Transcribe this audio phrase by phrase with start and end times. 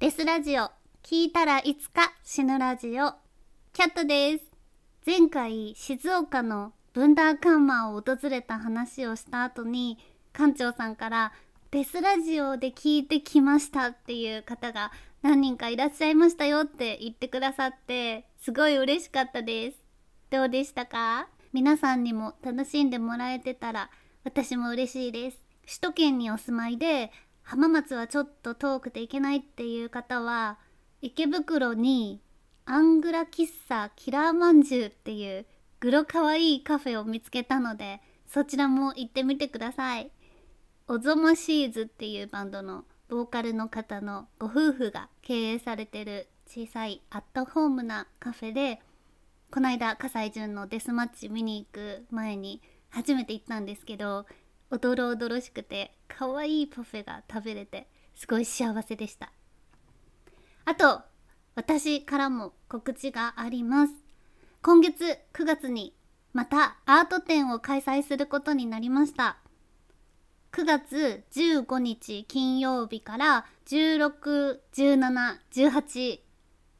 [0.00, 0.70] デスラジオ。
[1.02, 3.12] 聞いたらいつか死ぬラジオ。
[3.74, 4.44] キャットです。
[5.04, 9.98] 前回静岡のブンダーカンマを訪れた話をした後に
[10.32, 11.32] 館長さんから
[11.70, 14.90] デスラジオで聞いてきましたっていう方が
[15.20, 19.76] 何人かいらっしゃいましたよって言ってくださってすごい嬉しかったです。
[20.30, 21.28] どうでしたか？
[21.52, 23.90] 皆さんにも楽しんでもらえてたら
[24.24, 25.42] 私も嬉しいです。
[25.66, 27.12] 首都圏にお住まいで
[27.50, 30.56] 浜松はちょっと遠くて行けないっていう方は
[31.02, 32.20] 池袋に
[32.64, 35.46] アングラ喫茶キラーまんじゅうっていう
[35.80, 40.12] グロかわいいカフェを見つけたのでそちらも行ってみてください。
[40.86, 48.80] おぞまシーズっていうバンドのボーカルの方のご夫婦が経営されてる小さいアットホームなカフェで
[49.50, 54.26] この間葛西潤のデスマッチ見に行く前に初めて行ったんですけど
[54.70, 59.32] おどろおどろしくて可愛いパフェが食べれてすごい幸せでした。
[60.64, 61.02] あと
[61.54, 63.92] 私からも告知があります。
[64.62, 65.94] 今月9月に
[66.32, 69.38] またアート展を開催することになりました。
[70.52, 76.20] 9月15日金曜日から161718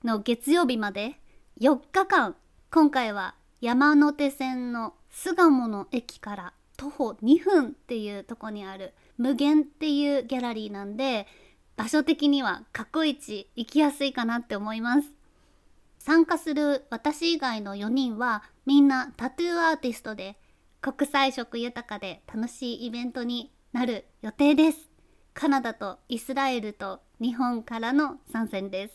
[0.05, 1.21] の月曜日まで
[1.61, 2.37] 4日間
[2.71, 11.27] 今回は山手線の巣鴨の駅から徒歩2分っていうとこにある無限っていうギャラリーなんで
[11.77, 15.09] 場所的には過去一行きやすいかなって思います。
[15.99, 20.39] 参加する私以外の4人はみんなタトゥーアーティストで
[20.81, 24.89] 国際色豊かで楽しいイベントになる予定です。
[25.35, 28.95] カナダとイスラエルと日本からの参戦です。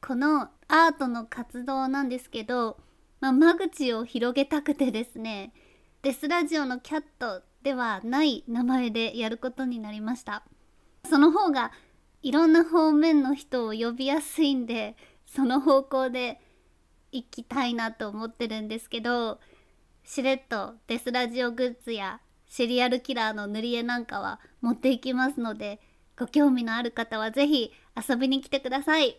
[0.00, 2.78] このアートの活動なんですけど、
[3.20, 5.52] まあ、間口を広げたくてですね
[6.04, 10.44] デスラジオのキャットではない名前でやることになりました。
[11.08, 11.72] その方が
[12.20, 16.42] いろんな方面の人を呼びやすいんでその方向で
[17.10, 19.40] 行きたいなと思ってるんですけど
[20.04, 25.80] しれっとデスラジオグッズやシリアルキラーの塗り絵なんかは持っていきますので
[26.18, 27.72] ご興味のある方は是非
[28.06, 29.16] 遊びに来てください。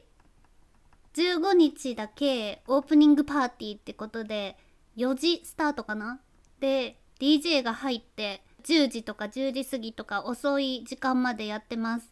[1.16, 4.56] 15日だけオープニングパーティーってことで
[4.98, 6.20] 4時スタートかな？
[6.66, 12.12] で DJ が入って10時とか10時過ぎとか遅い時間までやってます。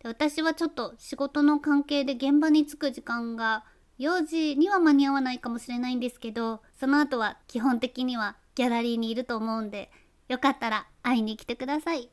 [0.00, 3.64] で私はちょっと仕事の関係で現場に着く時間が
[4.00, 9.92] 4時には間に合わないかもしれないんですけどその後は基本的にはギャラリーにいると思うんで
[10.26, 12.10] よかったら会いに来てください。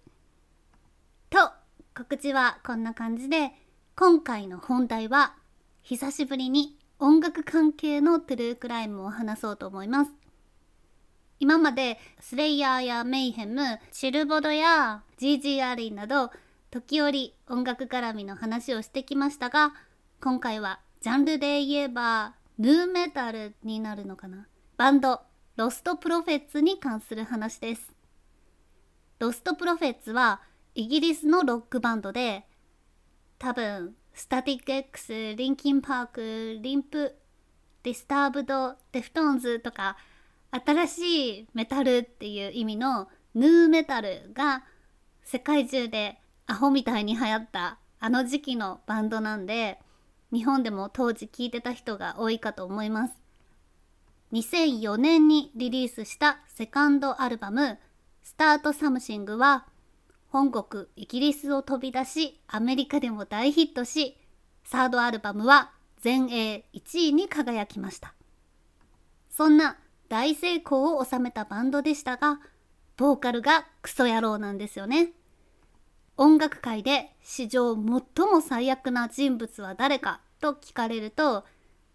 [1.31, 1.49] と
[1.97, 3.51] 告知はこんな感じで
[3.95, 5.33] 今回の本題は
[5.81, 10.11] 久しぶりに音楽関係のトゥルークライムを話そうと思います。
[11.41, 16.31] 今までスレイヤーやメイヘム、シルボドや GGR など
[16.69, 19.73] 時折音楽絡みの話をしてきましたが
[20.21, 24.47] 今回はジャンルで言えばヌーメタルになるのかな？
[24.75, 25.21] バンド
[25.55, 27.89] ロストプロフェッツに関する話です。
[29.19, 30.41] ロストプロフェッツは
[30.75, 32.45] イギリスのロックバンドで
[33.37, 37.15] 多分スタティック X、リンキンパーク、リンプ、
[37.83, 39.95] ディスターブド、デフトーンズとか
[40.51, 44.63] 新しいメタルっていう意味のヌーメタルが
[45.23, 49.79] 世界中でアホみたいに流行ったあの時期のバンドなんで
[50.31, 53.13] 日本でも当時聴いてた人が多いかと思います。
[54.31, 57.79] 2004年にリリースしたセカンドアルバム
[58.23, 59.65] 「スタートサムシングは
[60.29, 64.17] 本国イギリスを飛び出しアメリカでも大ヒットし
[64.63, 68.13] サードアルバムは全英1位に輝きました。
[69.31, 69.77] そんな
[70.09, 72.39] 大成功を収めたバンドでしたが、
[72.97, 75.13] ボーカルがクソ野郎なんですよね。
[76.17, 77.83] 音楽界で史上最
[78.25, 81.45] も最悪な人物は誰かと聞かれると、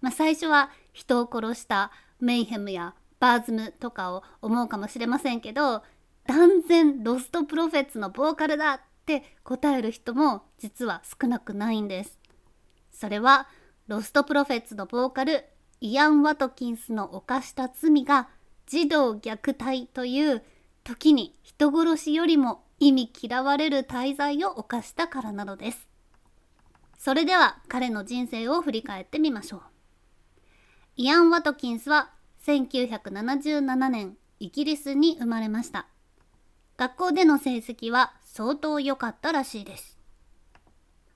[0.00, 5.82] まあ、最初は人を殺したメイヘムやバーズムとかを思うかもしれませんけど、
[6.26, 12.18] 断然ロストプロフェッツのボーカルだって答える人も実は少なくないんです。
[12.92, 13.48] それは
[13.88, 15.44] ロストプロフェッツのボーカル
[15.86, 18.30] イアン・ワトキンスの犯した罪が
[18.66, 20.42] 児童虐待という
[20.82, 25.86] 時に人殺しよりも意味嫌われる大罪を犯したからなのです。
[26.96, 29.60] それでは彼の人生を振り返ってみましょう。
[30.96, 32.12] イアン・ワトキンスは
[32.46, 35.86] 1977年イギリスに生まれました。
[36.78, 39.98] 学校での成績は相当良かったらしいです。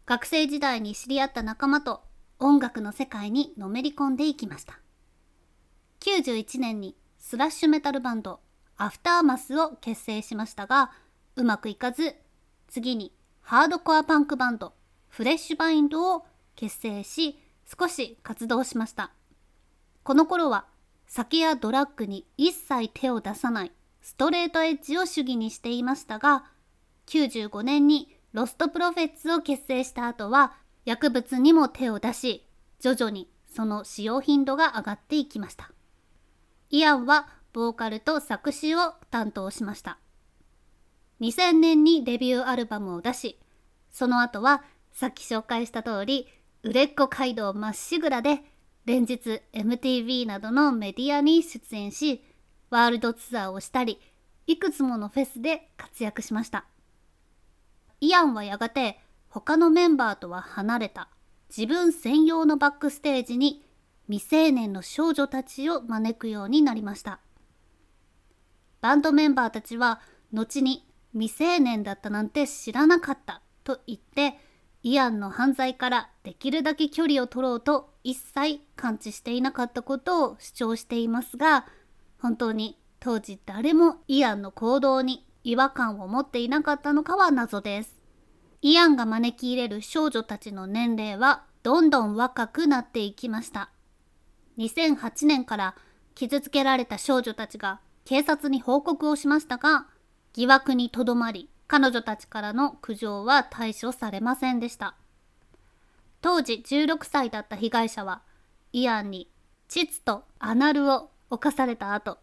[0.05, 2.03] 学生時代に知り合った仲間と
[2.39, 4.79] 音楽の世界にのめり込んでいきました。
[6.01, 8.41] 91年にスラッシュメタルバンド
[8.77, 10.93] アフターマスを結成しましたが、
[11.37, 12.17] うまくいかず、
[12.69, 14.75] 次にハードコアパンクバンド
[15.09, 19.11] フレッシュバインドを結成し少し活動しました
[20.03, 20.67] この頃は
[21.07, 26.45] 酒やドラッグに一切手を出さないストレートエッジを主義にしていましたが
[27.07, 30.53] 95年にロストプロフェッツを結成した後は
[30.89, 32.47] 薬物にも手を出し
[32.81, 35.71] 徐々にその使用頻度が上がっていきました。
[36.71, 39.99] イアンはボーカルと作詞を担当しました。
[41.21, 43.39] 2000年にデビューアルバムを出し
[43.91, 46.27] その後はさっき紹介した通り
[46.63, 48.41] 売れっ子街道まっしぐらで
[48.87, 52.25] 連日 MTV などのメディアに出演し
[52.71, 54.01] ワールドツアーをしたり
[54.47, 56.65] いくつものフェスで活躍しました。
[58.01, 58.99] イアンはやがて
[59.31, 61.09] 他のメンバーとは離れた
[61.55, 63.65] 自分専用のバックステージに
[64.09, 67.21] 未成年の少女たちを招くようになりました
[68.81, 70.01] バンドメンバーたちは
[70.33, 74.39] 後に未成年だったなんて知らなかったと言って
[74.83, 81.67] イアンの犯罪からできるだけ距離を取ろうと一切感知していなかったことを主張していますが
[82.21, 87.98] 本当に当時誰もイアンの行動に違和感を持っていなかったのかは謎です。
[88.63, 93.71] イアンが招き入れる少女たちの年齢はどんどん若くなっていきました。
[94.59, 95.77] 2008年から
[96.15, 99.87] 傷つけられた少女たちが警察に報告をしましたが
[100.33, 104.97] 疑惑にとどまり彼女たちからの苦情は対処されませんでした
[106.21, 108.23] 当時16歳だった被害者は
[108.73, 109.31] イアンに
[109.69, 112.19] 膣とアナルを犯された後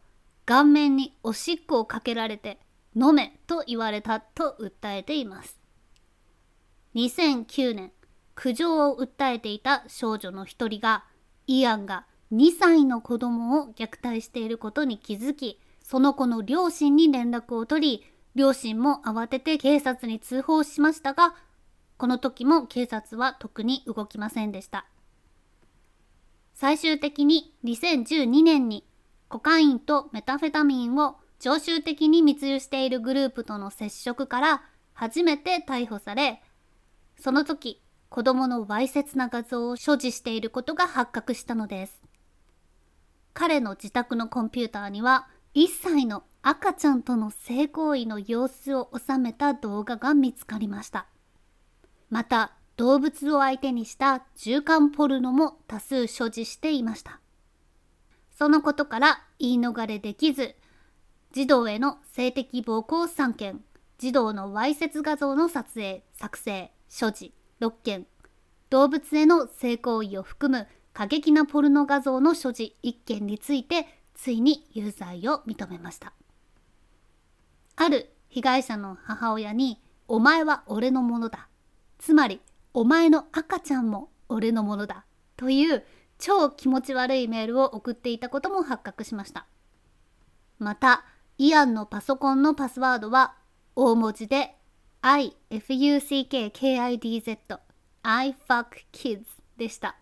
[0.45, 2.59] 顔面におしっこをかけられて
[2.95, 5.57] 飲めと言われたと訴えています
[6.95, 7.91] 2009年
[8.35, 11.05] 苦情を訴えていた少女の一人が
[11.47, 18.03] イアンが2歳の子供を虐待していることに気づきその子の両親に連絡を取り
[18.33, 21.35] 両親も慌てて警察に通報しましたが
[21.97, 24.85] この時も警察は特に動きませんでした。
[26.53, 28.85] 最終的に2012年に
[29.27, 34.63] コカインとメタフェタミンを常習的に密輸しているグループとの接触から
[34.93, 36.41] 初めて逮捕され
[37.17, 42.01] その時子供のわいせつな画像を所持していることが発覚したのです。
[43.33, 51.07] 彼の自宅のコンピューターには1歳の赤ちゃんとの性行為の様子を収めた動画が見つかりました。
[52.09, 57.19] また動物を相手にした循環ポルノも多数所持していました。
[58.37, 60.55] そのことから言い逃れできず
[61.31, 63.61] 児童への性的暴行3件
[63.97, 66.74] 児童のわいせつ画像の撮影作成。
[66.89, 68.07] 所持6件。
[68.69, 76.13] 動物への性行為を含む過激なポルノ画像の所持1件についてついに有罪を認めました。
[77.75, 81.47] ある被害者の母親に「お前は俺のものだ」
[81.99, 82.41] つまり
[82.73, 85.05] 「お前の赤ちゃんも俺のものだ」
[85.37, 85.85] という
[86.17, 89.45] 超気持ち悪いメールを送っていたことも発覚しました。
[90.59, 91.03] また
[91.37, 93.35] イアンのパソコンのパスワードは
[93.75, 94.54] 大文字で
[95.05, 95.37] IFUCKKIDZ
[98.01, 99.21] IFUCKKIDS
[99.55, 99.97] でした。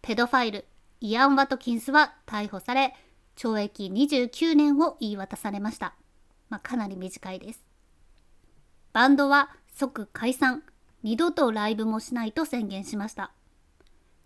[0.00, 0.64] ペドファイル
[1.00, 2.96] イアン・ワトキンスは逮捕され
[3.36, 5.94] 懲役29年を言い渡されました、
[6.48, 7.64] まあ、かなり短いです。
[8.92, 10.64] バンドは即解散
[11.04, 13.30] 二度とライブもしないと宣言しました。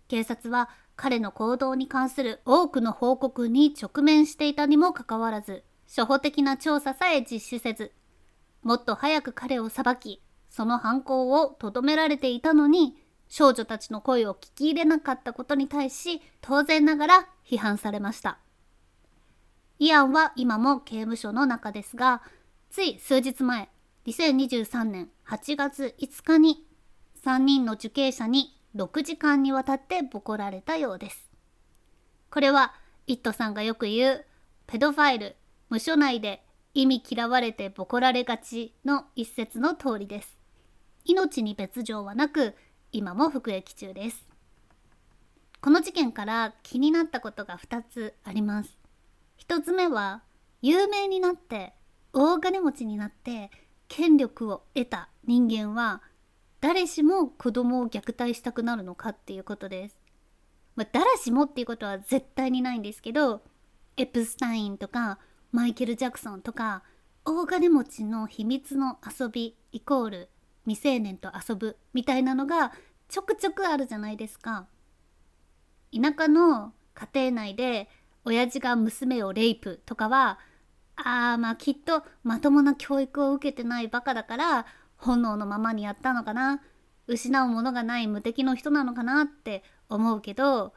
[0.07, 7.91] 警察は彼の行動に関する多くの報告に直面していたにもかかわらず初歩的な調査さえ実施せず
[8.67, 12.97] もっと早く彼を裁きその犯行をとどめられていたのに
[13.29, 18.39] 少女たちの声を聞き入れなかったことに対し当然ながら批判されました。
[19.79, 22.21] イアンは今も刑務所の中ですが
[22.69, 23.69] つい数日前
[24.05, 26.65] 2023年8月5日に
[27.23, 31.31] 3人の受刑者に6時間にわたってボコられたようです。
[32.29, 32.73] これは
[33.05, 34.25] イットさんがよく言う
[34.65, 35.37] ペドファイル
[35.69, 36.43] 無所内で
[36.77, 40.37] 意味嫌われてボコられがちの一節の通りです。
[41.05, 42.53] 命に別状はなく
[42.91, 44.27] 今も服役中です。
[45.59, 48.77] この事件から気になったことが2つあります。
[49.39, 50.21] 1つ目は
[50.61, 51.73] 有名になって
[52.13, 53.49] 大金持ちになって
[53.87, 56.03] 権力を得た人間は
[56.61, 59.97] 誰しも子供を虐待したくなるのかっていうことです。
[60.75, 63.41] まあ、誰しもっていうことは絶対にないんですけど
[63.97, 65.17] エプスタインとか
[65.57, 66.83] マイケル・ジャクソンとか
[67.25, 70.29] 大金持ちの秘密の遊びイコール
[70.67, 72.73] 未成年と遊ぶみたいなのが
[73.07, 74.67] ちょくちょくあるじゃないですか。
[75.91, 77.89] 田舎の家庭内で
[78.23, 80.37] 親父が娘をレイプとかは
[80.95, 86.61] あーまあきっとまともな教育を受けてないバカだから本能のままにやったのかな
[87.07, 90.75] 失うものがない無敵の人なのかなって思うけど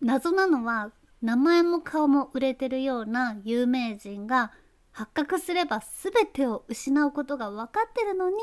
[0.00, 0.90] 謎なのは
[1.22, 4.52] 名前も顔も売れてるような有名人が
[4.92, 8.36] 発覚すれば全てを失うことが分かってるのに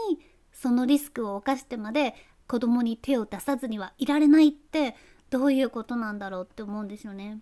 [0.52, 2.16] そのリスクを冒してまで
[2.48, 4.96] 子供に手を出さずにはいられないって
[5.30, 7.40] どういうことなんだろうって思うんですよね。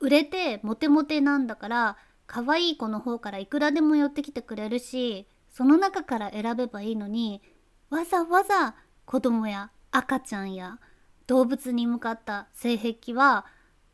[0.00, 7.42] 売れてモテモテなんだから可愛い子の方からいくらでも寄ってきてくれるしその中から選べばいいのに
[7.90, 8.74] わざわざ
[9.06, 10.78] 子供や赤ちゃんや
[11.26, 13.46] 動物に向かった性癖は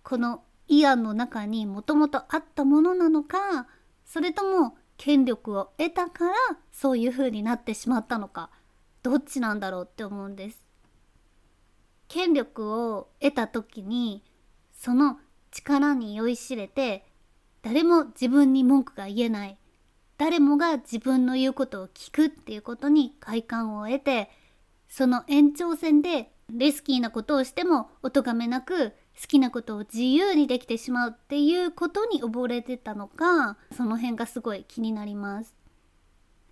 [0.03, 3.67] このイアンの中にもともとあったものなのか
[4.05, 6.35] それとも権力を得たから
[6.73, 8.51] そういう風になってしまったのか
[9.03, 10.71] どっちなんだろうって思うんです。
[12.09, 14.25] 権力を得た時に
[14.73, 15.19] その
[15.53, 17.07] 力に酔いしれて
[17.63, 19.59] 誰も自分に文句が言えない
[20.19, 24.29] 誰もが自分の言うことを聞くっていうことに快感を得て
[24.89, 35.55] その延長線でリスキーなことをしてもお咎めなく好きなことを自由にできてしまうっていうことに溺れてたのかその辺がすごい気になります。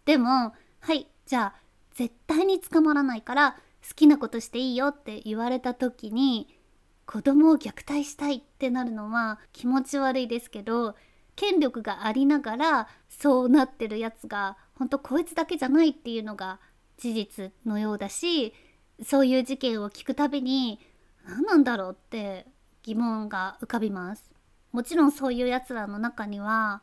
[0.05, 1.61] でもはいじゃあ
[1.95, 3.53] 絶対に捕まらないから
[3.87, 6.59] 好きなことしていいよって言われた時に
[7.07, 10.95] 子供を虐待したいってなるのは気持ち悪いですけど
[11.37, 16.61] 権力がありながらそうなってるやつが本当こいつだけじゃないっていうのが
[16.99, 18.53] 事実のようだし
[19.03, 20.81] そういう事件を聞くたびに
[21.27, 22.47] 何なんだろうって
[22.85, 24.30] 疑問が浮かびます
[24.73, 26.82] もちろんそういうやつらの中には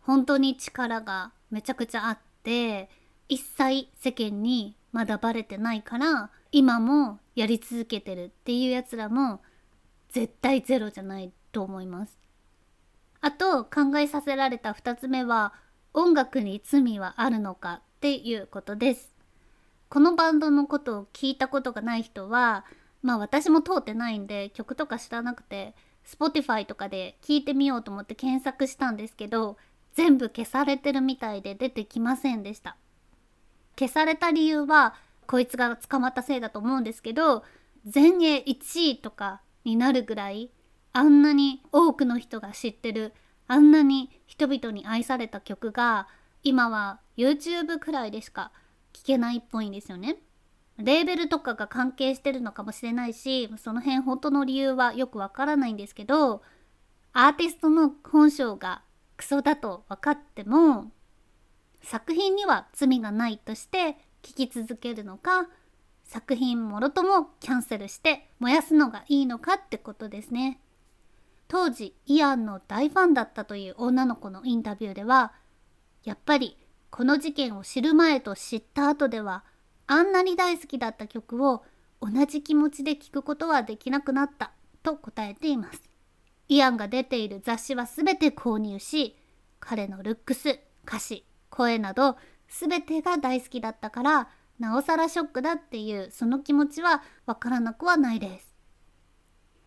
[0.00, 2.88] 本当に力がめちゃくちゃあって
[3.28, 9.40] 一切世間にまだバレてないから今もやり続けてるっていうやつらも
[10.10, 12.16] 絶対ゼロじゃないと思います。
[13.20, 15.52] あと考えさせられた2つ目は
[15.92, 19.12] 音楽に罪はあるのかっていうことです。
[19.88, 22.64] このバンドのことを聞いたことがない人は
[23.06, 29.56] まあ私も通ってないんで曲とか知らなくて Spotify とかで聞いてみようと思って検索したんですけど
[29.94, 32.76] 全部消されてるみたいで出てきませんでした。
[33.78, 34.96] 消された理由は
[35.28, 37.44] こいつが捕まったせいだと思うんですけど
[37.86, 40.50] 全英1位とかになるぐらい
[40.92, 43.12] あんなに多くの人が知ってる
[43.46, 46.08] あんなに人々に愛された曲が
[46.42, 48.50] 今は YouTube くらいでしか
[48.92, 50.16] 聴けないっぽいんですよね。
[50.78, 56.42] レーベルとかが関係してるのかもしれないしその辺本当の理由はよくわからないんですけど
[57.12, 58.82] アーティストの本性が
[59.16, 60.90] クソだと分かっても
[61.82, 65.48] 作品には罪がないとして聴き続けるのか
[66.04, 70.60] 作品もろともキャンセルして燃やすのがいいのかってことですね。
[71.48, 75.32] 当時イアンの大ファンだったという女の子のインタビューでは
[76.04, 76.56] やっぱり
[76.90, 79.44] この事件を知る前と知った後では
[79.86, 81.64] あんなに大好きだった曲を
[82.00, 84.52] 同じ気持ちで聴くことはできなくなった
[84.82, 85.82] と答えています。
[86.48, 89.16] イアンが出ている雑誌は全て購入し
[89.58, 92.16] 彼のルックス歌詞声など
[92.48, 94.28] 全てが大好きだったから
[94.58, 98.54] なおさらショックだっていうその気持ちはわからなくはないです。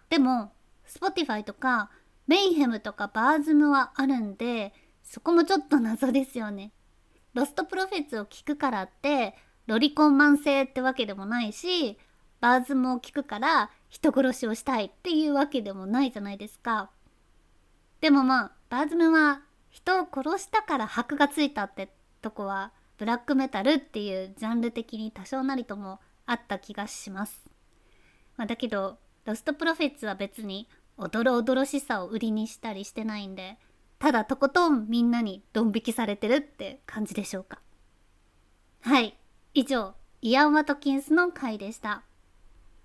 [0.10, 0.54] でも
[0.88, 1.92] Spotify とか
[2.28, 4.74] メイヘムとかバーズムはあるんで
[5.04, 6.72] そこもちょっと謎ですよね。
[7.34, 9.36] ロストプロフェッツを聞くからって
[9.70, 12.00] ロリコン慢性ってわけでもないし
[12.42, 16.90] バーズムを聞くから人殺しをしたいっていうわけでもないじゃないですか。
[18.02, 27.48] でもまあバーズムは人を殺したから箔がついたってとこはブラックメタルっていうジャンル的に多少なりともあった気がします。
[28.38, 33.60] まあ、だけどロストプロフェッツは別におどろおどろしさを売りにしたりしてないんで
[34.00, 37.60] ただとことんみんなにドン引きされてるって感じでしょうか。
[38.82, 39.19] はい
[39.54, 42.04] 以上イアン・ワトキンスの回でした。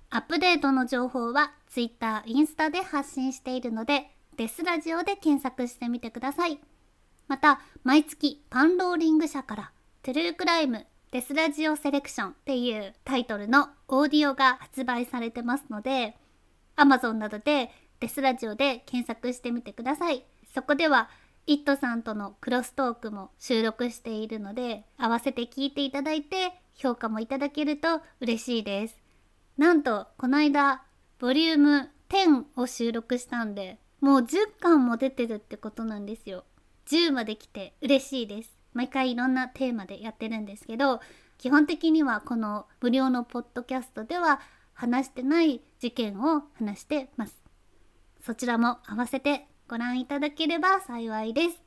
[0.08, 6.58] アップデートの情報は Twitter、インスタで発信しているのでデスラジオで検索してみてください。
[7.28, 16.16] また毎月パンローリング社からトゥルークライムデスラジオセレクションっていうタイトルのオーディオが発売されてますので
[16.76, 20.24] Amazon などでデスラジオで検索してみてください。
[20.54, 21.10] そこでは
[21.46, 28.98] イットさんとのクロストークも収録しているので合わせて聞いていただいて評価もいただけると嬉しいです。
[29.58, 30.82] なんとこの間
[31.18, 36.44] ボリューム10を収録したんでもう10巻も出てるってことなんですよ。
[36.86, 38.56] 10まで来て嬉しいです。
[38.72, 41.00] 毎回いろんなテーマでやってるんですけど
[41.38, 44.40] 基本的にはこの無料のポッドキャストでは
[44.72, 47.36] 話してない事件を話してます。
[48.22, 51.62] そちらも合わせてご覧いただければ幸いです。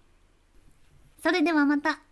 [1.24, 2.00] それではまた